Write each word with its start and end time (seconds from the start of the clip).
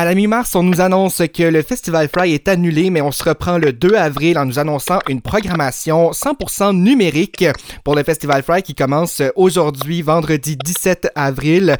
À 0.00 0.06
la 0.06 0.14
mi-mars, 0.14 0.54
on 0.54 0.62
nous 0.62 0.80
annonce 0.80 1.20
que 1.30 1.42
le 1.42 1.60
Festival 1.60 2.08
Fly 2.08 2.32
est 2.32 2.48
annulé, 2.48 2.88
mais 2.88 3.02
on 3.02 3.12
se 3.12 3.22
reprend 3.22 3.58
le 3.58 3.74
2 3.74 3.96
avril 3.96 4.38
en 4.38 4.46
nous 4.46 4.58
annonçant 4.58 4.98
une 5.10 5.20
programmation 5.20 6.12
100% 6.12 6.74
numérique 6.74 7.44
pour 7.84 7.94
le 7.94 8.02
Festival 8.02 8.42
Fly 8.42 8.62
qui 8.62 8.74
commence 8.74 9.20
aujourd'hui, 9.36 10.00
vendredi 10.00 10.56
17 10.56 11.12
avril. 11.14 11.76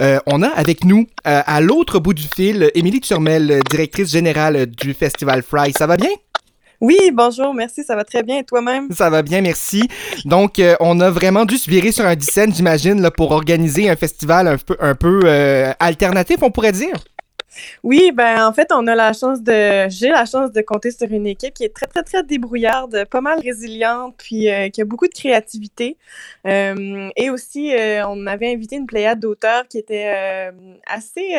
Euh, 0.00 0.20
on 0.26 0.44
a 0.44 0.46
avec 0.46 0.84
nous, 0.84 1.06
euh, 1.26 1.42
à 1.44 1.60
l'autre 1.60 1.98
bout 1.98 2.14
du 2.14 2.28
fil, 2.32 2.70
Émilie 2.76 3.00
Turmel, 3.00 3.58
directrice 3.68 4.12
générale 4.12 4.66
du 4.66 4.94
Festival 4.94 5.42
Fry. 5.42 5.72
Ça 5.76 5.88
va 5.88 5.96
bien? 5.96 6.10
Oui, 6.80 7.10
bonjour, 7.12 7.52
merci, 7.54 7.82
ça 7.82 7.96
va 7.96 8.04
très 8.04 8.22
bien. 8.22 8.38
Et 8.38 8.44
toi-même? 8.44 8.86
Ça 8.92 9.10
va 9.10 9.22
bien, 9.22 9.40
merci. 9.40 9.88
Donc, 10.26 10.60
euh, 10.60 10.76
on 10.78 11.00
a 11.00 11.10
vraiment 11.10 11.44
dû 11.44 11.58
se 11.58 11.68
virer 11.68 11.90
sur 11.90 12.06
un 12.06 12.14
dissent, 12.14 12.54
j'imagine, 12.54 13.10
pour 13.16 13.32
organiser 13.32 13.90
un 13.90 13.96
festival 13.96 14.46
un 14.46 14.58
peu, 14.58 14.76
un 14.78 14.94
peu 14.94 15.22
alternatif, 15.80 16.36
on 16.42 16.52
pourrait 16.52 16.70
dire. 16.70 16.94
Oui, 17.82 18.12
ben 18.12 18.46
en 18.46 18.52
fait, 18.52 18.70
on 18.72 18.86
a 18.86 18.94
la 18.94 19.12
chance 19.12 19.42
de, 19.42 19.88
j'ai 19.88 20.08
la 20.08 20.26
chance 20.26 20.52
de 20.52 20.60
compter 20.60 20.90
sur 20.90 21.10
une 21.10 21.26
équipe 21.26 21.54
qui 21.54 21.64
est 21.64 21.74
très 21.74 21.86
très 21.86 22.02
très 22.02 22.22
débrouillarde, 22.22 23.04
pas 23.10 23.20
mal 23.20 23.40
résiliente, 23.40 24.14
puis 24.18 24.50
euh, 24.50 24.68
qui 24.68 24.82
a 24.82 24.84
beaucoup 24.84 25.06
de 25.06 25.14
créativité. 25.14 25.96
Euh, 26.46 27.08
et 27.16 27.30
aussi, 27.30 27.74
euh, 27.74 28.06
on 28.06 28.26
avait 28.26 28.52
invité 28.52 28.76
une 28.76 28.86
pléiade 28.86 29.20
d'auteurs 29.20 29.66
qui 29.68 29.78
étaient 29.78 30.52
assez 30.86 31.34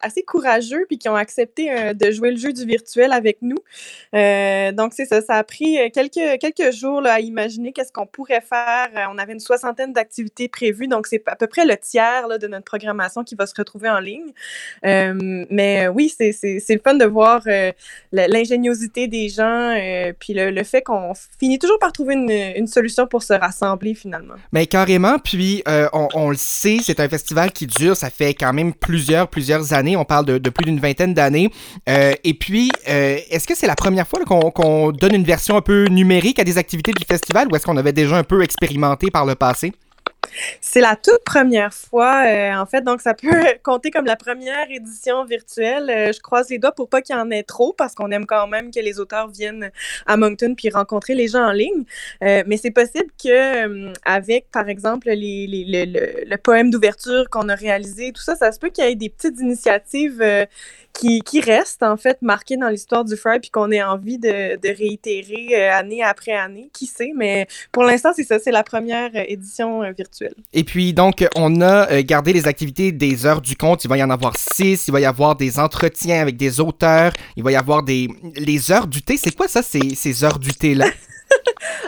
assez 0.00 0.22
courageux, 0.22 0.84
puis 0.88 0.98
qui 0.98 1.08
ont 1.08 1.16
accepté 1.16 1.94
de 1.94 2.10
jouer 2.10 2.30
le 2.30 2.36
jeu 2.36 2.52
du 2.52 2.64
virtuel 2.64 3.12
avec 3.12 3.38
nous. 3.42 3.58
donc 4.12 4.92
c'est 4.94 5.06
ça, 5.06 5.20
ça 5.20 5.34
a 5.34 5.44
pris 5.44 5.78
quelques 5.92 6.38
quelques 6.40 6.72
jours 6.72 7.00
là, 7.00 7.14
à 7.14 7.20
imaginer 7.20 7.72
qu'est-ce 7.72 7.92
qu'on 7.92 8.06
pourrait 8.06 8.40
faire. 8.40 8.88
On 9.12 9.18
avait 9.18 9.32
une 9.32 9.40
soixantaine 9.40 9.92
d'activités 9.92 10.48
prévues, 10.48 10.88
donc 10.88 11.06
c'est 11.06 11.22
à 11.26 11.36
peu 11.36 11.46
près 11.46 11.64
le 11.64 11.76
tiers 11.76 12.28
là, 12.28 12.38
de 12.38 12.46
notre 12.46 12.64
programmation 12.64 13.24
qui 13.24 13.34
va 13.34 13.46
se 13.46 13.54
retrouver 13.56 13.90
en 13.90 14.00
ligne. 14.00 14.32
Mais 15.50 15.86
euh, 15.86 15.92
oui, 15.92 16.12
c'est 16.16 16.32
le 16.42 16.80
fun 16.82 16.94
de 16.94 17.04
voir 17.04 17.42
euh, 17.46 17.72
l'ingéniosité 18.12 19.08
des 19.08 19.28
gens, 19.28 19.74
euh, 19.76 20.12
puis 20.18 20.32
le, 20.34 20.62
fait 20.62 20.82
qu'on 20.82 21.12
finit 21.38 21.58
toujours 21.58 21.78
par 21.78 21.92
trouver 21.92 22.14
une, 22.14 22.30
une, 22.30 22.66
solution 22.66 23.06
pour 23.06 23.22
se 23.22 23.32
rassembler 23.32 23.94
finalement. 23.94 24.34
Mais 24.52 24.66
carrément, 24.66 25.18
puis 25.18 25.62
on, 25.66 26.08
on, 26.14 26.30
le 26.30 26.36
sait, 26.36 26.78
c'est 26.82 27.00
un 27.00 27.08
festival 27.08 27.50
qui 27.50 27.66
dure, 27.66 27.96
ça 27.96 28.10
fait 28.10 28.34
quand 28.34 28.52
même 28.52 28.72
plusieurs, 28.72 29.28
plusieurs 29.28 29.72
années, 29.72 29.96
on 29.96 30.04
parle 30.04 30.26
de, 30.26 30.38
de 30.38 30.50
plus 30.50 30.64
d'une 30.64 30.78
vingtaine 30.78 31.14
d'années. 31.14 31.50
et 31.86 32.34
puis, 32.34 32.70
est-ce 32.86 33.46
que 33.46 33.56
c'est 33.56 33.66
la 33.66 33.74
première 33.74 34.06
fois 34.06 34.20
qu'on 34.24 34.92
donne 34.92 35.14
une 35.14 35.24
version 35.24 35.56
un 35.56 35.62
peu 35.62 35.86
numérique 35.86 36.38
à 36.38 36.44
des 36.44 36.58
activités 36.58 36.92
du 36.92 37.04
festival 37.04 37.48
ou 37.50 37.56
est-ce 37.56 37.66
qu'on 37.66 37.76
avait 37.76 37.92
déjà 37.92 38.16
un 38.16 38.24
peu 38.24 38.42
expérimenté 38.42 39.10
par 39.10 39.26
le 39.26 39.34
passé? 39.34 39.72
C'est 40.60 40.80
la 40.80 40.96
toute 40.96 41.24
première 41.24 41.72
fois, 41.74 42.24
euh, 42.26 42.52
en 42.54 42.66
fait, 42.66 42.82
donc 42.82 43.00
ça 43.00 43.14
peut 43.14 43.28
compter 43.62 43.90
comme 43.90 44.04
la 44.04 44.16
première 44.16 44.70
édition 44.70 45.24
virtuelle. 45.24 45.90
Euh, 45.90 46.12
je 46.12 46.20
croise 46.20 46.48
les 46.50 46.58
doigts 46.58 46.72
pour 46.72 46.88
pas 46.88 47.02
qu'il 47.02 47.16
y 47.16 47.18
en 47.18 47.30
ait 47.30 47.42
trop, 47.42 47.72
parce 47.72 47.94
qu'on 47.94 48.10
aime 48.10 48.26
quand 48.26 48.46
même 48.46 48.70
que 48.70 48.80
les 48.80 49.00
auteurs 49.00 49.28
viennent 49.28 49.70
à 50.06 50.16
Moncton 50.16 50.54
puis 50.56 50.70
rencontrer 50.70 51.14
les 51.14 51.28
gens 51.28 51.44
en 51.44 51.52
ligne. 51.52 51.84
Euh, 52.22 52.42
mais 52.46 52.56
c'est 52.56 52.70
possible 52.70 53.10
que, 53.22 53.92
avec, 54.04 54.50
par 54.50 54.68
exemple, 54.68 55.08
les, 55.08 55.46
les, 55.46 55.86
le, 55.86 56.24
le 56.26 56.36
poème 56.36 56.70
d'ouverture 56.70 57.28
qu'on 57.30 57.48
a 57.48 57.54
réalisé, 57.54 58.12
tout 58.12 58.22
ça, 58.22 58.36
ça 58.36 58.52
se 58.52 58.58
peut 58.58 58.70
qu'il 58.70 58.84
y 58.84 58.88
ait 58.88 58.94
des 58.94 59.08
petites 59.10 59.40
initiatives 59.40 60.22
qui, 60.92 61.20
qui 61.20 61.40
reste 61.40 61.82
en 61.82 61.96
fait 61.96 62.20
marqué 62.20 62.56
dans 62.56 62.68
l'histoire 62.68 63.04
du 63.04 63.16
Fry 63.16 63.38
puis 63.40 63.50
qu'on 63.50 63.70
ait 63.70 63.82
envie 63.82 64.18
de, 64.18 64.56
de 64.56 64.76
réitérer 64.76 65.68
année 65.70 66.02
après 66.02 66.32
année, 66.32 66.68
qui 66.72 66.86
sait, 66.86 67.12
mais 67.14 67.46
pour 67.72 67.84
l'instant 67.84 68.10
c'est 68.14 68.24
ça, 68.24 68.38
c'est 68.38 68.50
la 68.50 68.64
première 68.64 69.10
édition 69.14 69.82
euh, 69.82 69.92
virtuelle. 70.10 70.34
Et 70.52 70.64
puis 70.64 70.92
donc 70.92 71.26
on 71.36 71.60
a 71.60 72.02
gardé 72.02 72.32
les 72.32 72.46
activités 72.46 72.92
des 72.92 73.26
heures 73.26 73.40
du 73.40 73.56
compte, 73.56 73.84
il 73.84 73.88
va 73.88 73.96
y 73.98 74.02
en 74.02 74.10
avoir 74.10 74.36
six, 74.36 74.88
il 74.88 74.92
va 74.92 75.00
y 75.00 75.04
avoir 75.04 75.36
des 75.36 75.58
entretiens 75.58 76.20
avec 76.20 76.36
des 76.36 76.60
auteurs, 76.60 77.12
il 77.36 77.42
va 77.42 77.52
y 77.52 77.56
avoir 77.56 77.82
des 77.82 78.08
les 78.36 78.70
heures 78.72 78.86
du 78.86 79.02
thé, 79.02 79.16
c'est 79.16 79.34
quoi 79.34 79.48
ça 79.48 79.62
ces, 79.62 79.94
ces 79.94 80.24
heures 80.24 80.38
du 80.38 80.52
thé 80.52 80.74
là 80.74 80.86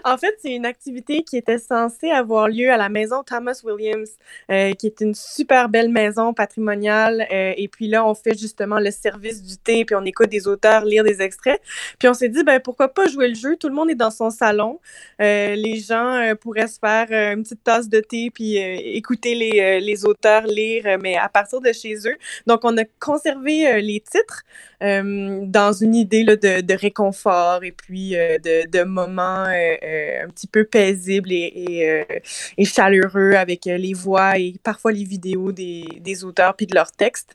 en 0.05 0.17
fait, 0.17 0.35
c'est 0.41 0.53
une 0.53 0.67
activité 0.67 1.23
qui 1.23 1.37
était 1.37 1.59
censée 1.59 2.11
avoir 2.11 2.49
lieu 2.49 2.71
à 2.71 2.77
la 2.77 2.89
maison 2.89 3.23
Thomas 3.23 3.61
Williams, 3.65 4.11
euh, 4.51 4.73
qui 4.73 4.87
est 4.87 5.01
une 5.01 5.15
super 5.15 5.69
belle 5.69 5.91
maison 5.91 6.35
patrimoniale. 6.35 7.27
Euh, 7.33 7.53
et 7.57 7.69
puis 7.69 7.89
là, 7.89 8.07
on 8.07 8.15
fait 8.15 8.39
justement 8.39 8.79
le 8.79 8.91
service 8.91 9.43
du 9.43 9.57
thé, 9.57 9.85
puis 9.85 9.95
on 9.95 10.05
écoute 10.05 10.29
des 10.29 10.49
auteurs 10.49 10.85
lire 10.85 11.05
des 11.05 11.23
extraits. 11.23 11.61
Puis 11.99 12.09
on 12.09 12.15
s'est 12.15 12.29
dit, 12.29 12.43
ben 12.45 12.61
pourquoi 12.61 12.89
pas 12.89 13.07
jouer 13.07 13.29
le 13.29 13.35
jeu? 13.35 13.57
Tout 13.57 13.69
le 13.69 13.75
monde 13.75 13.91
est 13.91 13.97
dans 13.97 14.11
son 14.11 14.31
salon. 14.31 14.81
Euh, 15.21 15.55
les 15.55 15.77
gens 15.77 16.35
pourraient 16.41 16.69
se 16.69 16.79
faire 16.79 17.11
une 17.35 17.43
petite 17.43 17.63
tasse 17.65 17.89
de 17.89 18.01
thé, 18.01 18.31
puis 18.31 18.57
écouter 18.57 19.35
les, 19.35 19.81
les, 19.81 20.05
auteurs 20.05 20.47
lire, 20.47 20.99
mais 21.01 21.17
à 21.17 21.29
partir 21.29 21.61
de 21.61 21.73
chez 21.73 21.95
eux. 22.07 22.17
Donc, 22.47 22.61
on 22.65 22.77
a 22.77 22.85
conservé 22.99 23.81
les 23.81 24.01
titres 24.01 24.43
dans 24.83 25.73
une 25.73 25.95
idée 25.95 26.25
là, 26.25 26.37
de, 26.37 26.61
de, 26.61 26.75
réconfort 26.75 27.63
et 27.63 27.73
puis 27.73 28.11
de, 28.11 28.69
de 28.69 28.85
moments 28.85 29.47
euh, 29.83 30.25
un 30.25 30.29
petit 30.29 30.47
peu 30.47 30.65
paisible 30.65 31.33
et, 31.33 32.07
euh, 32.11 32.19
et, 32.57 32.65
chaleureux 32.65 33.33
avec 33.35 33.67
euh, 33.67 33.77
les 33.77 33.95
voix 33.95 34.39
et 34.39 34.55
parfois 34.63 34.93
les 34.93 35.05
vidéos 35.05 35.53
des, 35.53 35.85
des 36.01 36.25
auteurs 36.25 36.55
puis 36.55 36.67
de 36.67 36.75
leurs 36.75 36.93
textes. 36.93 37.35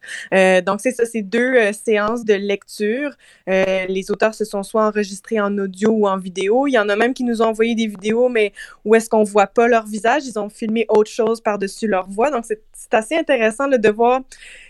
donc, 0.66 0.82
c'est 0.82 0.92
ça, 0.92 1.06
c'est 1.06 1.22
deux 1.22 1.72
séances 1.74 2.24
de 2.26 2.34
lecture. 2.34 3.12
les 3.48 4.12
auteurs 4.12 4.34
se 4.34 4.46
sont 4.46 4.64
soit 4.64 4.88
enregistrés 4.88 5.40
en 5.40 5.58
audio 5.58 5.92
ou 5.92 6.08
en 6.08 6.18
vidéo. 6.18 6.68
Il 6.68 6.74
y 6.74 6.80
en 6.80 6.90
a 6.90 6.96
même 6.96 7.14
qui 7.14 7.24
nous 7.24 7.42
ont 7.42 7.48
envoyé 7.48 7.76
des 7.76 7.88
vidéos, 7.88 8.30
mais 8.30 8.54
où 8.86 8.96
est-ce 8.96 9.10
qu'on 9.10 9.24
voit 9.24 9.48
pas 9.48 9.68
leur 9.68 9.86
visage? 9.86 10.24
Ils 10.26 10.40
ont 10.40 10.50
filmé 10.50 10.86
autre 10.90 11.12
chose 11.12 11.42
par-dessus 11.42 11.88
leur 11.88 12.10
voix. 12.10 12.32
Donc, 12.32 12.46
c'est 12.46 12.94
assez 12.94 13.16
intéressant 13.16 13.68
de 13.68 13.90
voir 13.90 14.22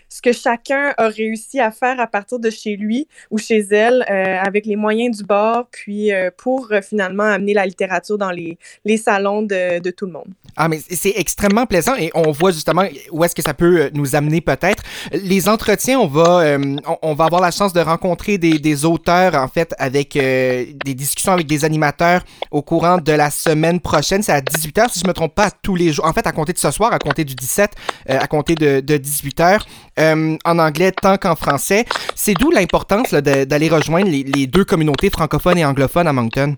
ce 0.08 0.22
que 0.22 0.32
chacun 0.32 0.94
a 0.96 1.08
réussi 1.08 1.60
à 1.60 1.70
faire 1.70 2.00
à 2.00 2.06
partir 2.06 2.38
de 2.38 2.50
chez 2.50 2.76
lui 2.76 3.06
ou 3.30 3.38
chez 3.38 3.58
elle 3.70 4.04
euh, 4.10 4.38
avec 4.40 4.64
les 4.64 4.76
moyens 4.76 5.18
du 5.18 5.24
bord, 5.24 5.66
puis 5.70 6.12
euh, 6.12 6.30
pour 6.36 6.68
euh, 6.70 6.80
finalement 6.80 7.24
amener 7.24 7.52
la 7.52 7.66
littérature 7.66 8.16
dans 8.16 8.30
les, 8.30 8.58
les 8.84 8.96
salons 8.96 9.42
de, 9.42 9.80
de, 9.80 9.90
tout 9.90 10.06
le 10.06 10.12
monde. 10.12 10.28
Ah, 10.56 10.68
mais 10.68 10.80
c'est 10.90 11.12
extrêmement 11.16 11.66
plaisant 11.66 11.94
et 11.96 12.10
on 12.14 12.30
voit 12.32 12.52
justement 12.52 12.84
où 13.12 13.22
est-ce 13.22 13.34
que 13.34 13.42
ça 13.42 13.54
peut 13.54 13.90
nous 13.92 14.16
amener 14.16 14.40
peut-être. 14.40 14.82
Les 15.12 15.48
entretiens, 15.48 16.00
on 16.00 16.06
va, 16.06 16.58
on, 17.02 17.14
va 17.14 17.24
avoir 17.24 17.40
la 17.40 17.50
chance 17.50 17.72
de 17.72 17.80
rencontrer 17.80 18.38
des, 18.38 18.58
des 18.58 18.84
auteurs, 18.84 19.34
en 19.34 19.48
fait, 19.48 19.74
avec 19.78 20.14
des 20.14 20.94
discussions 20.94 21.32
avec 21.32 21.46
des 21.46 21.64
animateurs 21.64 22.24
au 22.50 22.62
courant 22.62 22.98
de 22.98 23.12
la 23.12 23.30
semaine 23.30 23.78
prochaine. 23.80 24.22
C'est 24.22 24.32
à 24.32 24.40
18h, 24.40 24.92
si 24.92 25.00
je 25.00 25.06
me 25.06 25.12
trompe 25.12 25.34
pas, 25.34 25.50
tous 25.50 25.76
les 25.76 25.92
jours. 25.92 26.06
En 26.06 26.12
fait, 26.12 26.26
à 26.26 26.32
compter 26.32 26.52
de 26.52 26.58
ce 26.58 26.70
soir, 26.70 26.92
à 26.92 26.98
compter 26.98 27.24
du 27.24 27.34
17, 27.34 27.70
à 28.08 28.26
compter 28.26 28.54
de, 28.54 28.80
de 28.80 28.96
18h. 28.96 29.60
Euh, 29.98 30.36
en 30.44 30.58
anglais 30.58 30.92
tant 30.92 31.16
qu'en 31.16 31.34
français. 31.34 31.84
C'est 32.14 32.34
d'où 32.34 32.50
l'importance 32.50 33.12
d'aller 33.12 33.68
rejoindre 33.68 34.08
les, 34.08 34.22
les, 34.22 34.46
deux 34.46 34.64
communautés 34.64 35.10
francophones 35.10 35.58
et 35.58 35.64
anglophones 35.64 36.06
à 36.06 36.12
Moncton. 36.12 36.56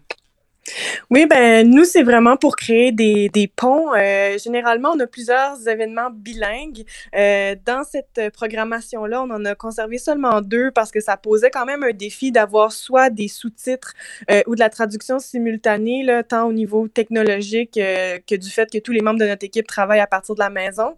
Oui, 1.10 1.26
ben 1.26 1.68
nous, 1.68 1.84
c'est 1.84 2.02
vraiment 2.02 2.36
pour 2.36 2.56
créer 2.56 2.92
des, 2.92 3.28
des 3.28 3.48
ponts. 3.48 3.94
Euh, 3.94 4.38
généralement, 4.38 4.92
on 4.94 5.00
a 5.00 5.06
plusieurs 5.06 5.66
événements 5.68 6.10
bilingues. 6.10 6.84
Euh, 7.14 7.54
dans 7.66 7.84
cette 7.84 8.32
programmation-là, 8.32 9.22
on 9.22 9.30
en 9.30 9.44
a 9.44 9.54
conservé 9.54 9.98
seulement 9.98 10.40
deux 10.40 10.70
parce 10.70 10.90
que 10.90 11.00
ça 11.00 11.16
posait 11.16 11.50
quand 11.50 11.64
même 11.64 11.82
un 11.82 11.92
défi 11.92 12.32
d'avoir 12.32 12.72
soit 12.72 13.10
des 13.10 13.28
sous-titres 13.28 13.94
euh, 14.30 14.42
ou 14.46 14.54
de 14.54 14.60
la 14.60 14.70
traduction 14.70 15.18
simultanée, 15.18 16.02
là, 16.02 16.22
tant 16.22 16.46
au 16.46 16.52
niveau 16.52 16.88
technologique 16.88 17.76
euh, 17.76 18.18
que 18.26 18.34
du 18.34 18.50
fait 18.50 18.70
que 18.70 18.78
tous 18.78 18.92
les 18.92 19.00
membres 19.00 19.18
de 19.18 19.26
notre 19.26 19.44
équipe 19.44 19.66
travaillent 19.66 20.00
à 20.00 20.06
partir 20.06 20.34
de 20.34 20.40
la 20.40 20.50
maison. 20.50 20.94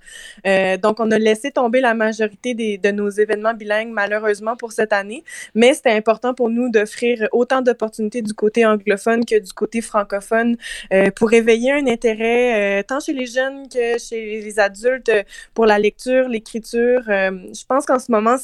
Euh, 0.46 0.76
donc, 0.76 1.00
on 1.00 1.10
a 1.10 1.18
laissé 1.18 1.50
tomber 1.50 1.80
la 1.80 1.94
majorité 1.94 2.54
des, 2.54 2.78
de 2.78 2.90
nos 2.90 3.08
événements 3.08 3.54
bilingues, 3.54 3.90
malheureusement, 3.92 4.56
pour 4.56 4.72
cette 4.72 4.92
année. 4.92 5.24
Mais 5.54 5.74
c'était 5.74 5.92
important 5.92 6.34
pour 6.34 6.50
nous 6.50 6.70
d'offrir 6.70 7.28
autant 7.32 7.62
d'opportunités 7.62 8.22
du 8.22 8.34
côté 8.34 8.66
anglophone 8.66 9.24
que 9.24 9.38
du 9.38 9.52
côté 9.52 9.61
francophone 9.80 10.56
euh, 10.92 11.10
pour 11.10 11.32
éveiller 11.32 11.72
un 11.72 11.86
intérêt 11.86 12.80
euh, 12.80 12.82
tant 12.82 13.00
chez 13.00 13.12
les 13.12 13.26
jeunes 13.26 13.68
que 13.68 13.98
chez 13.98 14.40
les 14.40 14.58
adultes 14.58 15.10
pour 15.54 15.66
la 15.66 15.78
lecture, 15.78 16.28
l'écriture. 16.28 17.02
Euh, 17.08 17.30
je 17.52 17.64
pense 17.66 17.86
qu'en 17.86 17.98
ce 17.98 18.10
moment, 18.10 18.36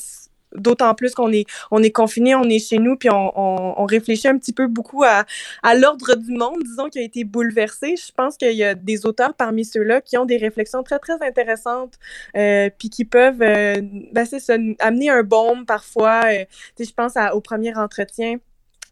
d'autant 0.55 0.95
plus 0.95 1.15
qu'on 1.15 1.33
est 1.33 1.47
on 1.70 1.82
est 1.82 1.91
confiné, 1.91 2.35
on 2.35 2.44
est 2.44 2.59
chez 2.59 2.79
nous, 2.79 2.97
puis 2.97 3.09
on, 3.11 3.85
réfléchit 3.85 4.29
un 4.29 4.37
petit 4.37 4.53
peu 4.53 4.67
beaucoup 4.67 5.03
à, 5.05 5.25
l'ordre 5.75 6.15
du 6.15 6.32
monde, 6.32 6.62
disons, 6.62 6.88
qui 6.88 6.99
a 6.99 7.03
été 7.03 7.25
bouleversé. 7.25 7.97
Je 7.97 8.12
pense 8.12 8.37
qu'il 8.37 8.53
y 8.53 8.65
a 8.65 8.75
des 8.75 9.06
auteurs 9.06 9.35
parmi 9.35 9.65
ceux-là 9.65 10.00
qui 10.00 10.19
ont 10.19 10.26
des 10.26 10.37
réflexions 10.37 10.82
très, 10.82 10.99
très 10.99 11.15
intéressantes, 11.23 11.94
euh, 12.37 12.69
puis 12.79 12.91
qui 12.91 13.05
peuvent, 13.05 13.41
euh, 13.41 13.81
ben, 14.12 14.26
amener 14.81 15.11
un 15.11 15.23
baume 15.23 15.65
parfois. 15.65 16.23
je 16.79 16.93
pense 16.94 17.15
au 17.32 17.41
premier 17.41 17.75
entretien 17.76 18.37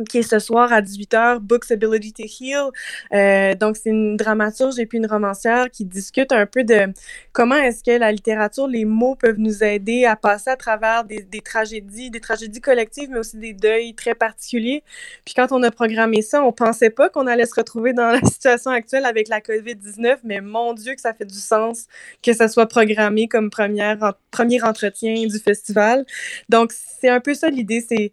qui 0.04 0.18
est 0.18 0.22
ce 0.22 0.38
soir 0.38 0.72
à 0.72 0.82
18h, 0.82 1.38
Books 1.40 1.70
Ability 1.70 2.12
to 2.12 2.24
Heal. 2.24 2.70
Euh, 3.12 3.54
donc, 3.54 3.76
c'est 3.76 3.90
une 3.90 4.16
dramaturge 4.16 4.78
et 4.78 4.86
puis 4.86 4.98
une 4.98 5.06
romancière 5.06 5.70
qui 5.70 5.84
discute 5.84 6.32
un 6.32 6.46
peu 6.46 6.64
de 6.64 6.92
comment 7.32 7.56
est-ce 7.56 7.82
que 7.82 7.98
la 7.98 8.12
littérature, 8.12 8.66
les 8.66 8.84
mots 8.84 9.14
peuvent 9.14 9.38
nous 9.38 9.64
aider 9.64 10.04
à 10.04 10.16
passer 10.16 10.50
à 10.50 10.56
travers 10.56 11.04
des, 11.04 11.22
des, 11.22 11.40
tragédies, 11.40 12.10
des 12.10 12.20
tragédies 12.20 12.60
collectives, 12.60 13.08
mais 13.10 13.18
aussi 13.18 13.38
des 13.38 13.52
deuils 13.52 13.94
très 13.94 14.14
particuliers. 14.14 14.82
Puis 15.24 15.34
quand 15.34 15.52
on 15.52 15.62
a 15.62 15.70
programmé 15.70 16.22
ça, 16.22 16.42
on 16.42 16.52
pensait 16.52 16.90
pas 16.90 17.08
qu'on 17.08 17.26
allait 17.26 17.46
se 17.46 17.54
retrouver 17.54 17.92
dans 17.92 18.10
la 18.20 18.20
situation 18.20 18.70
actuelle 18.70 19.04
avec 19.04 19.28
la 19.28 19.40
COVID-19, 19.40 20.18
mais 20.24 20.40
mon 20.40 20.74
Dieu 20.74 20.94
que 20.94 21.00
ça 21.00 21.14
fait 21.14 21.24
du 21.24 21.38
sens 21.38 21.86
que 22.22 22.32
ça 22.32 22.48
soit 22.48 22.66
programmé 22.66 23.28
comme 23.28 23.50
première, 23.50 24.14
premier 24.30 24.62
entretien 24.62 25.26
du 25.26 25.38
festival. 25.38 26.04
Donc, 26.48 26.72
c'est 26.72 27.08
un 27.08 27.20
peu 27.20 27.34
ça 27.34 27.48
l'idée, 27.48 27.84
c'est 27.86 28.12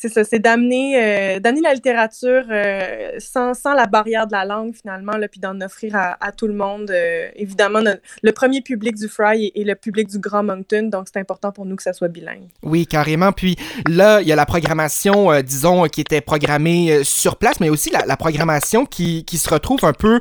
c'est 0.00 0.08
ça, 0.08 0.22
c'est 0.22 0.38
d'amener 0.38 0.94
euh, 0.96 1.40
d'amener 1.40 1.60
la 1.60 1.74
littérature 1.74 2.44
euh, 2.52 3.16
sans, 3.18 3.52
sans, 3.54 3.74
la 3.74 3.86
barrière 3.86 4.28
de 4.28 4.32
la 4.32 4.44
langue 4.44 4.72
finalement, 4.72 5.16
là, 5.16 5.26
puis 5.26 5.40
d'en 5.40 5.60
offrir 5.60 5.96
à, 5.96 6.16
à, 6.24 6.30
tout 6.30 6.46
le 6.46 6.54
monde. 6.54 6.92
Euh, 6.92 7.28
évidemment, 7.34 7.80
le 8.22 8.32
premier 8.32 8.60
public 8.60 8.94
du 8.94 9.08
Fry 9.08 9.50
est, 9.56 9.64
le 9.64 9.74
public 9.74 10.06
du 10.06 10.20
Grand 10.20 10.44
Moncton, 10.44 10.84
donc 10.84 11.08
c'est 11.12 11.18
important 11.18 11.50
pour 11.50 11.66
nous 11.66 11.74
que 11.74 11.82
ça 11.82 11.92
soit 11.92 12.06
bilingue. 12.06 12.44
Oui, 12.62 12.86
carrément. 12.86 13.32
Puis 13.32 13.56
là, 13.88 14.20
il 14.20 14.28
y 14.28 14.32
a 14.32 14.36
la 14.36 14.46
programmation, 14.46 15.32
disons, 15.40 15.86
qui 15.86 16.00
était 16.02 16.20
programmée 16.20 17.02
sur 17.02 17.34
place, 17.34 17.58
mais 17.58 17.68
aussi 17.68 17.90
la, 17.90 18.06
la 18.06 18.16
programmation 18.16 18.86
qui, 18.86 19.24
qui, 19.24 19.36
se 19.36 19.50
retrouve 19.50 19.84
un 19.84 19.92
peu 19.92 20.20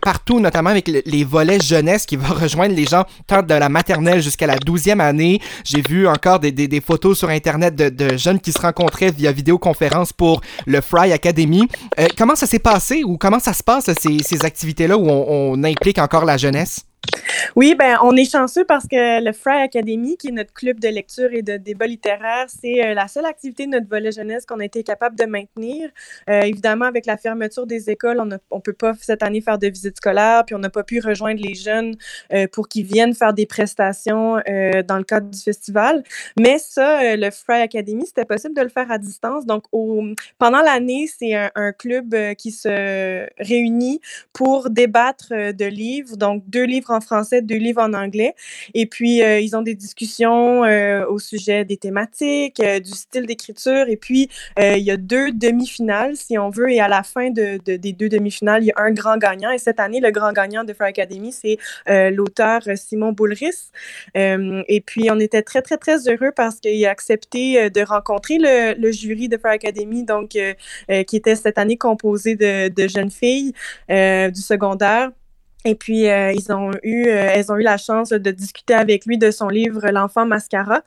partout, 0.00 0.40
notamment 0.40 0.70
avec 0.70 0.88
les 0.88 1.24
volets 1.24 1.60
jeunesse 1.60 2.06
qui 2.06 2.16
vont 2.16 2.34
rejoindre 2.34 2.74
les 2.74 2.86
gens 2.86 3.04
tant 3.26 3.42
de 3.42 3.54
la 3.54 3.68
maternelle 3.68 4.22
jusqu'à 4.22 4.46
la 4.46 4.56
douzième 4.56 5.02
année. 5.02 5.42
J'ai 5.64 5.82
vu 5.82 6.08
encore 6.08 6.40
des, 6.40 6.50
des, 6.50 6.66
des, 6.66 6.80
photos 6.80 7.18
sur 7.18 7.28
Internet 7.28 7.74
de, 7.74 7.90
de 7.90 8.16
jeunes 8.16 8.40
qui 8.40 8.52
se 8.52 8.60
rencontraient 8.60 9.10
via 9.18 9.32
vidéoconférence 9.32 10.12
pour 10.12 10.40
le 10.66 10.80
Fry 10.80 11.12
Academy. 11.12 11.68
Euh, 11.98 12.06
comment 12.16 12.36
ça 12.36 12.46
s'est 12.46 12.58
passé 12.58 13.02
ou 13.04 13.18
comment 13.18 13.40
ça 13.40 13.52
se 13.52 13.62
passe, 13.62 13.90
ces, 14.00 14.44
activités-là 14.44 14.96
où 14.96 15.08
on 15.08 15.62
implique 15.64 15.98
encore 15.98 16.24
la 16.24 16.36
jeunesse? 16.36 16.87
Oui, 17.56 17.74
ben 17.74 17.98
on 18.02 18.14
est 18.16 18.30
chanceux 18.30 18.64
parce 18.64 18.86
que 18.86 19.24
le 19.24 19.32
Fry 19.32 19.62
Academy, 19.62 20.16
qui 20.16 20.28
est 20.28 20.32
notre 20.32 20.52
club 20.52 20.80
de 20.80 20.88
lecture 20.88 21.32
et 21.32 21.42
de 21.42 21.56
débat 21.56 21.86
littéraire, 21.86 22.46
c'est 22.48 22.84
euh, 22.84 22.94
la 22.94 23.08
seule 23.08 23.26
activité 23.26 23.66
de 23.66 23.72
notre 23.72 23.88
volet 23.88 24.12
jeunesse 24.12 24.46
qu'on 24.46 24.60
a 24.60 24.64
été 24.64 24.82
capable 24.82 25.16
de 25.16 25.24
maintenir. 25.24 25.90
Euh, 26.28 26.42
évidemment, 26.42 26.84
avec 26.84 27.06
la 27.06 27.16
fermeture 27.16 27.66
des 27.66 27.90
écoles, 27.90 28.20
on 28.20 28.26
ne 28.26 28.60
peut 28.60 28.72
pas 28.72 28.92
cette 29.00 29.22
année 29.22 29.40
faire 29.40 29.58
de 29.58 29.66
visites 29.66 29.96
scolaires, 29.96 30.44
puis 30.46 30.54
on 30.54 30.58
n'a 30.58 30.70
pas 30.70 30.82
pu 30.82 31.00
rejoindre 31.00 31.40
les 31.42 31.54
jeunes 31.54 31.94
euh, 32.32 32.46
pour 32.50 32.68
qu'ils 32.68 32.86
viennent 32.86 33.14
faire 33.14 33.34
des 33.34 33.46
prestations 33.46 34.36
dans 34.86 34.98
le 34.98 35.04
cadre 35.04 35.30
du 35.30 35.38
festival. 35.38 36.02
Mais 36.38 36.58
ça, 36.58 37.16
le 37.16 37.30
Fry 37.30 37.60
Academy, 37.60 38.06
c'était 38.06 38.24
possible 38.24 38.54
de 38.54 38.62
le 38.62 38.68
faire 38.68 38.90
à 38.90 38.98
distance. 38.98 39.46
Donc, 39.46 39.64
pendant 40.38 40.60
l'année, 40.60 41.06
c'est 41.06 41.34
un, 41.34 41.50
un, 41.54 41.72
club 41.72 42.14
qui 42.36 42.50
se 42.50 43.26
réunit 43.38 44.00
pour 44.32 44.70
débattre 44.70 45.28
de 45.30 45.64
livres, 45.64 46.16
donc 46.16 46.42
deux 46.48 46.64
livres 46.64 46.90
en 46.90 46.97
français, 47.00 47.42
deux 47.42 47.56
livres 47.56 47.82
en 47.82 47.92
anglais. 47.94 48.34
Et 48.74 48.86
puis, 48.86 49.22
euh, 49.22 49.40
ils 49.40 49.56
ont 49.56 49.62
des 49.62 49.74
discussions 49.74 50.64
euh, 50.64 51.06
au 51.06 51.18
sujet 51.18 51.64
des 51.64 51.76
thématiques, 51.76 52.60
euh, 52.60 52.80
du 52.80 52.90
style 52.90 53.26
d'écriture. 53.26 53.88
Et 53.88 53.96
puis, 53.96 54.28
il 54.58 54.82
y 54.82 54.90
a 54.90 54.96
deux 54.96 55.32
demi-finales, 55.32 56.16
si 56.16 56.38
on 56.38 56.50
veut. 56.50 56.70
Et 56.70 56.80
à 56.80 56.88
la 56.88 57.02
fin 57.02 57.30
de, 57.30 57.58
de, 57.64 57.76
des 57.76 57.92
deux 57.92 58.08
demi-finales, 58.08 58.62
il 58.62 58.66
y 58.66 58.72
a 58.72 58.80
un 58.80 58.92
grand 58.92 59.18
gagnant. 59.18 59.50
Et 59.50 59.58
cette 59.58 59.80
année, 59.80 60.00
le 60.00 60.10
grand 60.10 60.32
gagnant 60.32 60.64
de 60.64 60.72
Fire 60.72 60.88
Academy, 60.88 61.32
c'est 61.32 61.58
l'auteur 62.10 62.62
Simon 62.76 63.12
Boulris. 63.12 63.70
et 64.14 64.82
puis, 64.84 65.10
on 65.10 65.18
était 65.18 65.42
très, 65.42 65.62
très, 65.62 65.76
très 65.76 66.08
heureux 66.08 66.32
parce 66.34 66.60
qu'il 66.60 66.84
a 66.86 66.90
accepté 66.90 67.70
de 67.70 67.80
rencontrer 67.82 68.38
le, 68.40 68.92
jury 68.92 69.28
de 69.28 69.36
Fire 69.36 69.52
Academy, 69.52 70.04
donc, 70.04 70.30
qui 70.30 71.16
était 71.16 71.36
cette 71.36 71.58
année 71.58 71.76
composé 71.76 72.36
de 72.36 72.88
jeunes 72.88 73.10
filles 73.10 73.52
du 73.88 74.40
secondaire. 74.40 75.10
Et 75.64 75.74
puis, 75.74 76.08
euh, 76.08 76.32
ils 76.32 76.52
ont 76.52 76.70
eu, 76.82 77.06
euh, 77.08 77.30
elles 77.34 77.50
ont 77.50 77.56
eu 77.56 77.62
la 77.62 77.78
chance 77.78 78.10
de 78.10 78.30
discuter 78.30 78.74
avec 78.74 79.06
lui 79.06 79.18
de 79.18 79.30
son 79.30 79.48
livre 79.48 79.90
L'enfant 79.90 80.24
mascara, 80.24 80.82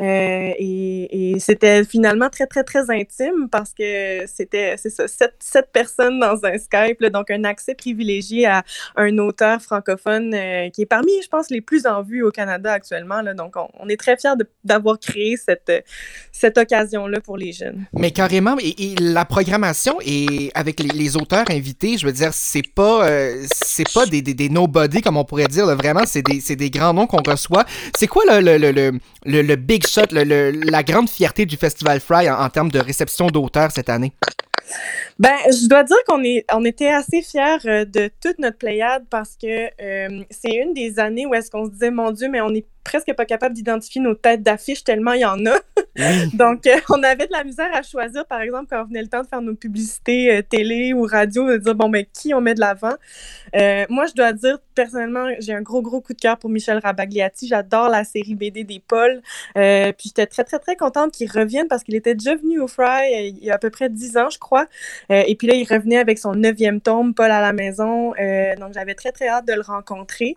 euh, 0.00 0.52
et, 0.58 1.34
et 1.34 1.38
c'était 1.38 1.84
finalement 1.84 2.30
très, 2.30 2.46
très, 2.46 2.64
très 2.64 2.90
intime 2.90 3.48
parce 3.50 3.72
que 3.74 4.24
c'était, 4.26 4.76
c'est 4.76 4.90
ça, 4.90 5.06
sept, 5.06 5.34
sept, 5.40 5.68
personnes 5.72 6.18
dans 6.18 6.44
un 6.44 6.58
Skype, 6.58 7.04
donc 7.12 7.30
un 7.30 7.44
accès 7.44 7.74
privilégié 7.74 8.46
à 8.46 8.62
un 8.96 9.18
auteur 9.18 9.60
francophone 9.60 10.34
euh, 10.34 10.70
qui 10.70 10.82
est 10.82 10.86
parmi, 10.86 11.12
je 11.22 11.28
pense, 11.28 11.50
les 11.50 11.60
plus 11.60 11.86
en 11.86 12.02
vue 12.02 12.22
au 12.22 12.30
Canada 12.30 12.72
actuellement. 12.72 13.20
Là, 13.20 13.34
donc, 13.34 13.56
on, 13.56 13.68
on 13.78 13.88
est 13.88 13.96
très 13.96 14.16
fiers 14.16 14.34
d'avoir 14.64 14.98
créé 14.98 15.36
cette, 15.36 15.72
cette 16.30 16.58
occasion-là 16.58 17.20
pour 17.20 17.36
les 17.36 17.52
jeunes. 17.52 17.84
Mais 17.92 18.10
carrément, 18.10 18.56
et, 18.60 18.94
la 19.00 19.24
programmation 19.24 19.98
et 20.04 20.50
avec 20.54 20.80
les, 20.80 21.16
auteurs 21.16 21.44
invités, 21.50 21.98
je 21.98 22.06
veux 22.06 22.12
dire, 22.12 22.32
c'est 22.32 22.66
pas, 22.74 23.06
euh, 23.06 23.44
c'est 23.52 23.90
pas 23.92 24.06
des, 24.06 24.22
des, 24.22 24.34
des 24.34 24.48
nobody, 24.48 25.02
comme 25.02 25.16
on 25.16 25.24
pourrait 25.24 25.46
dire, 25.48 25.66
vraiment, 25.76 26.04
c'est 26.06 26.22
des, 26.22 26.40
des 26.56 26.70
grands 26.70 26.94
noms 26.94 27.06
qu'on 27.06 27.22
reçoit. 27.22 27.64
C'est 27.96 28.06
quoi 28.06 28.22
le, 28.40 28.40
le, 28.56 28.72
le, 28.72 28.92
le, 29.26 29.42
le 29.42 29.56
big 29.56 29.81
le, 30.12 30.50
la 30.70 30.82
grande 30.82 31.08
fierté 31.08 31.46
du 31.46 31.56
Festival 31.56 32.00
Fry 32.00 32.30
en, 32.30 32.40
en 32.40 32.48
termes 32.48 32.70
de 32.70 32.78
réception 32.78 33.26
d'auteurs 33.28 33.70
cette 33.70 33.88
année? 33.88 34.12
Ben, 35.18 35.36
je 35.46 35.68
dois 35.68 35.84
dire 35.84 35.96
qu'on 36.06 36.22
est, 36.24 36.44
on 36.52 36.64
était 36.64 36.88
assez 36.88 37.22
fiers 37.22 37.58
euh, 37.66 37.84
de 37.84 38.10
toute 38.20 38.38
notre 38.38 38.58
pléiade 38.58 39.04
parce 39.10 39.36
que 39.40 39.66
euh, 39.80 40.24
c'est 40.30 40.54
une 40.54 40.72
des 40.72 40.98
années 40.98 41.26
où 41.26 41.34
est-ce 41.34 41.50
qu'on 41.50 41.66
se 41.66 41.70
disait, 41.70 41.90
mon 41.90 42.10
Dieu, 42.10 42.28
mais 42.28 42.40
on 42.40 42.54
est 42.54 42.66
presque 42.84 43.12
pas 43.14 43.24
capable 43.24 43.54
d'identifier 43.54 44.00
nos 44.00 44.14
têtes 44.14 44.42
d'affiche 44.42 44.84
tellement 44.84 45.12
il 45.12 45.20
y 45.20 45.24
en 45.24 45.44
a. 45.46 45.58
Donc, 46.34 46.66
euh, 46.66 46.76
on 46.88 47.02
avait 47.02 47.26
de 47.26 47.32
la 47.32 47.44
misère 47.44 47.68
à 47.74 47.82
choisir, 47.82 48.26
par 48.26 48.40
exemple, 48.40 48.66
quand 48.70 48.84
venait 48.84 49.02
le 49.02 49.08
temps 49.08 49.22
de 49.22 49.26
faire 49.26 49.42
nos 49.42 49.54
publicités 49.54 50.36
euh, 50.36 50.42
télé 50.42 50.92
ou 50.94 51.02
radio, 51.02 51.50
de 51.50 51.58
dire, 51.58 51.74
bon, 51.74 51.88
mais 51.88 52.06
qui 52.12 52.32
on 52.32 52.40
met 52.40 52.54
de 52.54 52.60
l'avant. 52.60 52.94
Euh, 53.54 53.84
moi, 53.90 54.06
je 54.06 54.14
dois 54.14 54.32
dire, 54.32 54.58
personnellement, 54.74 55.28
j'ai 55.38 55.52
un 55.52 55.60
gros, 55.60 55.82
gros 55.82 56.00
coup 56.00 56.14
de 56.14 56.20
cœur 56.20 56.38
pour 56.38 56.48
Michel 56.48 56.78
Rabagliati. 56.78 57.46
J'adore 57.46 57.90
la 57.90 58.04
série 58.04 58.34
BD 58.34 58.64
des 58.64 58.80
Pauls. 58.80 59.20
Puis, 59.54 60.08
j'étais 60.08 60.26
très, 60.26 60.44
très, 60.44 60.58
très 60.58 60.76
contente 60.76 61.12
qu'il 61.12 61.30
revienne 61.30 61.68
parce 61.68 61.84
qu'il 61.84 61.94
était 61.94 62.14
déjà 62.14 62.34
venu 62.36 62.60
au 62.60 62.68
Fry 62.68 63.28
il 63.28 63.44
y 63.44 63.50
a 63.50 63.54
à 63.54 63.58
peu 63.58 63.70
près 63.70 63.88
dix 63.88 64.16
ans, 64.16 64.30
je 64.30 64.38
crois. 64.38 64.66
et 65.10 65.34
puis 65.36 65.46
là, 65.46 65.54
il 65.54 65.64
revenait 65.64 65.98
avec 65.98 66.18
son 66.18 66.34
neuvième 66.34 66.80
tome, 66.80 67.14
Paul 67.14 67.30
à 67.30 67.40
la 67.40 67.52
maison. 67.52 68.12
donc, 68.58 68.72
j'avais 68.72 68.94
très, 68.94 69.12
très 69.12 69.28
hâte 69.28 69.46
de 69.46 69.52
le 69.52 69.60
rencontrer. 69.60 70.36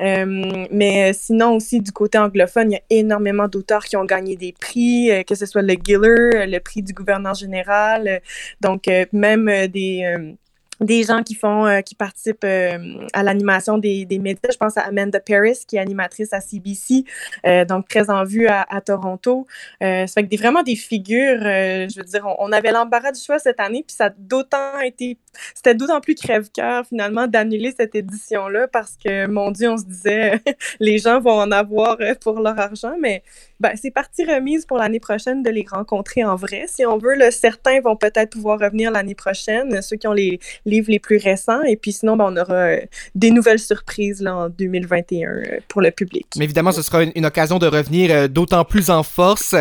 mais 0.00 1.12
sinon 1.12 1.56
aussi, 1.56 1.80
du 1.84 1.92
côté 1.92 2.18
anglophone, 2.18 2.72
il 2.72 2.74
y 2.74 2.76
a 2.76 2.82
énormément 2.90 3.46
d'auteurs 3.46 3.84
qui 3.84 3.96
ont 3.96 4.04
gagné 4.04 4.36
des 4.36 4.52
prix, 4.52 5.10
euh, 5.10 5.22
que 5.22 5.34
ce 5.34 5.46
soit 5.46 5.62
le 5.62 5.74
Giller, 5.74 6.08
euh, 6.34 6.46
le 6.46 6.58
prix 6.58 6.82
du 6.82 6.92
gouverneur 6.92 7.34
général, 7.34 8.08
euh, 8.08 8.18
donc 8.60 8.88
même 9.12 9.46
des 9.68 10.34
des 10.80 11.04
gens 11.04 11.22
qui 11.22 11.34
font, 11.34 11.66
euh, 11.66 11.80
qui 11.80 11.94
participent 11.94 12.44
euh, 12.44 13.06
à 13.12 13.22
l'animation 13.22 13.78
des, 13.78 14.04
des, 14.04 14.18
médias. 14.18 14.50
Je 14.50 14.56
pense 14.56 14.76
à 14.76 14.82
Amanda 14.82 15.20
Paris, 15.20 15.58
qui 15.66 15.76
est 15.76 15.80
animatrice 15.80 16.32
à 16.32 16.40
CBC, 16.40 17.04
euh, 17.46 17.64
donc 17.64 17.88
très 17.88 18.10
en 18.10 18.24
vue 18.24 18.46
à, 18.48 18.64
Toronto. 18.84 19.46
ça 19.80 20.06
fait 20.06 20.24
que 20.24 20.28
des, 20.28 20.36
vraiment 20.36 20.62
des 20.62 20.76
figures, 20.76 21.40
je 21.40 21.98
veux 21.98 22.04
dire, 22.04 22.26
on, 22.38 22.52
avait 22.52 22.72
l'embarras 22.72 23.12
du 23.12 23.20
choix 23.20 23.38
cette 23.38 23.60
année, 23.60 23.84
puis 23.86 23.96
ça 23.96 24.06
a 24.06 24.10
d'autant 24.10 24.78
été, 24.80 25.18
c'était 25.54 25.74
d'autant 25.74 26.00
plus 26.00 26.14
crève-cœur 26.14 26.86
finalement 26.86 27.26
d'annuler 27.26 27.72
cette 27.76 27.94
édition-là 27.94 28.68
parce 28.68 28.96
que, 29.02 29.26
mon 29.26 29.50
Dieu, 29.50 29.70
on 29.70 29.76
se 29.76 29.84
disait, 29.84 30.40
les 30.80 30.98
gens 30.98 31.20
vont 31.20 31.38
en 31.38 31.50
avoir 31.50 31.98
pour 32.20 32.40
leur 32.40 32.58
argent, 32.58 32.94
mais 33.00 33.22
ben, 33.60 33.72
c'est 33.80 33.90
partie 33.90 34.24
remise 34.24 34.66
pour 34.66 34.78
l'année 34.78 35.00
prochaine 35.00 35.42
de 35.42 35.50
les 35.50 35.64
rencontrer 35.68 36.24
en 36.24 36.36
vrai. 36.36 36.64
Si 36.66 36.84
on 36.84 36.98
veut, 36.98 37.14
certains 37.30 37.80
vont 37.80 37.96
peut-être 37.96 38.30
pouvoir 38.30 38.58
revenir 38.58 38.90
l'année 38.90 39.14
prochaine, 39.14 39.80
ceux 39.80 39.96
qui 39.96 40.06
ont 40.06 40.12
les 40.12 40.40
livres 40.64 40.90
les 40.90 40.98
plus 40.98 41.18
récents. 41.18 41.62
Et 41.62 41.76
puis 41.76 41.92
sinon, 41.92 42.16
ben, 42.16 42.26
on 42.28 42.36
aura 42.36 42.54
euh, 42.54 42.80
des 43.14 43.30
nouvelles 43.30 43.58
surprises 43.58 44.20
là, 44.20 44.36
en 44.36 44.48
2021 44.48 45.28
euh, 45.28 45.42
pour 45.68 45.82
le 45.82 45.90
public. 45.90 46.26
Mais 46.36 46.44
évidemment, 46.44 46.72
ce 46.72 46.82
sera 46.82 47.02
une, 47.02 47.26
occasion 47.26 47.58
de 47.58 47.66
revenir 47.66 48.10
euh, 48.10 48.28
d'autant 48.28 48.64
plus 48.64 48.90
en 48.90 49.02
force. 49.02 49.54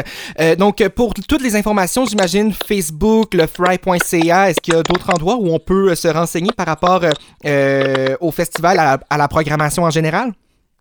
Donc, 0.57 0.85
pour 0.89 1.13
toutes 1.13 1.41
les 1.41 1.55
informations, 1.55 2.05
j'imagine 2.05 2.51
Facebook, 2.51 3.33
lefry.ca, 3.33 4.49
est-ce 4.49 4.59
qu'il 4.59 4.73
y 4.73 4.77
a 4.77 4.83
d'autres 4.83 5.09
endroits 5.09 5.37
où 5.37 5.47
on 5.47 5.59
peut 5.59 5.95
se 5.95 6.07
renseigner 6.07 6.51
par 6.55 6.65
rapport 6.65 7.03
au 8.19 8.31
festival, 8.31 8.99
à 9.09 9.17
la 9.17 9.27
programmation 9.27 9.83
en 9.83 9.89
général? 9.89 10.33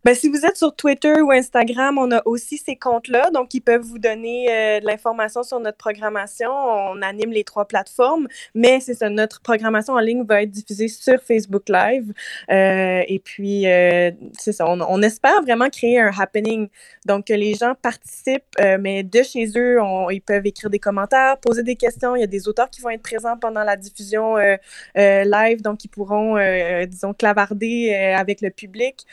Ben, 0.04 0.16
si 0.16 0.28
vous 0.28 0.44
êtes 0.44 0.56
sur 0.56 0.74
Twitter 0.74 1.20
ou 1.20 1.30
Instagram, 1.30 1.96
on 1.96 2.10
a 2.10 2.22
aussi 2.24 2.58
ces 2.58 2.74
comptes-là, 2.74 3.30
donc 3.30 3.54
ils 3.54 3.60
peuvent 3.60 3.82
vous 3.82 4.00
donner 4.00 4.48
euh, 4.50 4.80
de 4.80 4.86
l'information 4.86 5.44
sur 5.44 5.60
notre 5.60 5.78
programmation. 5.78 6.50
On 6.50 7.00
anime 7.02 7.30
les 7.30 7.44
trois 7.44 7.66
plateformes, 7.66 8.26
mais 8.52 8.80
c'est 8.80 8.94
ça, 8.94 9.08
notre 9.10 9.40
programmation 9.42 9.94
en 9.94 10.00
ligne 10.00 10.24
va 10.24 10.42
être 10.42 10.50
diffusée 10.50 10.88
sur 10.88 11.22
Facebook 11.22 11.68
Live. 11.68 12.12
Euh, 12.50 13.02
et 13.06 13.20
puis, 13.20 13.68
euh, 13.68 14.10
c'est 14.40 14.50
ça, 14.50 14.66
on, 14.68 14.80
on, 14.80 15.02
espère 15.02 15.40
vraiment 15.40 15.70
créer 15.70 16.00
un 16.00 16.10
happening. 16.18 16.68
Donc, 17.06 17.26
que 17.26 17.34
les 17.34 17.54
gens 17.54 17.74
participent, 17.80 18.42
euh, 18.60 18.78
mais 18.80 19.04
de 19.04 19.22
chez 19.22 19.46
eux, 19.56 19.80
on, 19.80 20.10
ils 20.10 20.20
peuvent 20.20 20.46
écrire 20.46 20.70
des 20.70 20.80
commentaires, 20.80 21.38
poser 21.38 21.62
des 21.62 21.76
questions. 21.76 22.16
Il 22.16 22.20
y 22.20 22.24
a 22.24 22.28
des 22.28 22.48
auteurs 22.48 22.70
qui 22.70 22.80
vont 22.80 22.90
être 22.90 23.02
présents 23.02 23.36
pendant 23.36 23.62
la 23.62 23.76
diffusion 23.76 24.36
euh, 24.36 24.56
euh, 24.98 25.24
live, 25.24 25.62
donc 25.62 25.84
ils 25.84 25.88
pourront, 25.88 26.36
disons, 26.86 27.14
clavarder 27.14 27.94
avec 27.94 28.40
le 28.40 28.50
public. 28.50 29.06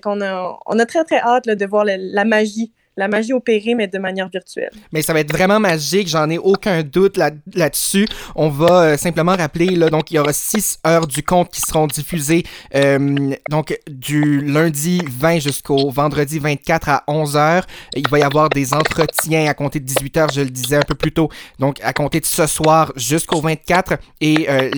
Qu'on 0.00 0.20
a, 0.20 0.58
on 0.66 0.78
a 0.78 0.86
très, 0.86 1.04
très 1.04 1.18
hâte 1.20 1.46
de 1.46 1.66
voir 1.66 1.84
la 1.86 2.24
magie 2.24 2.72
la 2.98 3.06
magie 3.06 3.32
opérée, 3.32 3.76
mais 3.76 3.86
de 3.86 3.98
manière 3.98 4.28
virtuelle. 4.28 4.72
Mais 4.92 5.02
ça 5.02 5.12
va 5.12 5.20
être 5.20 5.32
vraiment 5.32 5.60
magique, 5.60 6.08
j'en 6.08 6.28
ai 6.28 6.36
aucun 6.36 6.82
doute 6.82 7.16
là, 7.16 7.30
là-dessus. 7.54 8.08
On 8.34 8.48
va 8.48 8.82
euh, 8.82 8.96
simplement 8.96 9.36
rappeler, 9.36 9.76
là, 9.76 9.88
donc 9.88 10.10
il 10.10 10.14
y 10.14 10.18
aura 10.18 10.32
six 10.32 10.80
heures 10.84 11.06
du 11.06 11.22
conte 11.22 11.48
qui 11.50 11.60
seront 11.60 11.86
diffusées 11.86 12.42
euh, 12.74 13.30
donc 13.50 13.78
du 13.88 14.40
lundi 14.40 15.00
20 15.08 15.38
jusqu'au 15.38 15.90
vendredi 15.90 16.40
24 16.40 16.88
à 16.88 17.04
11 17.06 17.36
heures. 17.36 17.66
Il 17.94 18.08
va 18.08 18.18
y 18.18 18.22
avoir 18.22 18.48
des 18.48 18.74
entretiens 18.74 19.48
à 19.48 19.54
compter 19.54 19.78
de 19.78 19.84
18 19.84 20.16
heures, 20.16 20.30
je 20.32 20.40
le 20.40 20.50
disais 20.50 20.76
un 20.76 20.82
peu 20.82 20.96
plus 20.96 21.12
tôt, 21.12 21.28
donc 21.60 21.78
à 21.84 21.92
compter 21.92 22.18
de 22.18 22.26
ce 22.26 22.48
soir 22.48 22.92
jusqu'au 22.96 23.40
24 23.40 23.96
et 24.20 24.46
euh, 24.48 24.70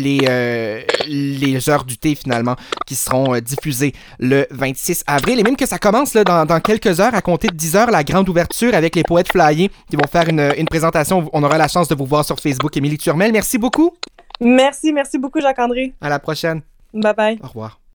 les, 1.06 1.70
heures 1.70 1.84
du 1.84 1.96
thé 1.96 2.14
finalement 2.14 2.56
qui 2.86 2.96
seront 2.96 3.38
diffusées 3.38 3.94
le 4.18 4.46
26 4.50 5.04
avril. 5.06 5.40
Et 5.40 5.42
même 5.42 5.56
que 5.56 5.66
ça 5.66 5.78
commence 5.78 6.12
dans, 6.12 6.60
quelques 6.60 7.00
heures, 7.00 7.14
à 7.14 7.22
compter 7.22 7.48
de 7.48 7.54
10 7.54 7.76
heures, 7.76 7.90
la 7.90 8.04
grande 8.10 8.28
ouverture 8.28 8.74
avec 8.74 8.94
les 8.96 9.02
poètes 9.02 9.30
flyés 9.32 9.70
qui 9.88 9.96
vont 9.96 10.06
faire 10.10 10.28
une, 10.28 10.52
une 10.58 10.66
présentation. 10.66 11.28
On 11.32 11.42
aura 11.42 11.58
la 11.58 11.68
chance 11.68 11.88
de 11.88 11.94
vous 11.94 12.06
voir 12.06 12.24
sur 12.24 12.38
Facebook. 12.38 12.76
Émilie 12.76 12.98
Turmel, 12.98 13.32
merci 13.32 13.58
beaucoup. 13.58 13.92
Merci, 14.40 14.92
merci 14.92 15.18
beaucoup, 15.18 15.40
Jacques-André. 15.40 15.92
À 16.00 16.08
la 16.08 16.18
prochaine. 16.18 16.62
Bye 16.92 17.14
bye. 17.14 17.38
Au 17.42 17.48
revoir. 17.48 17.79